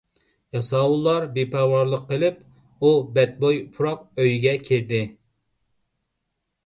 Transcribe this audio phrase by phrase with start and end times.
[0.55, 2.41] ياساۋۇللار بىپەرۋالىق قىلىپ،
[2.89, 5.03] ئۇ بەتبۇي پۇراق ئۆيگە كىردى.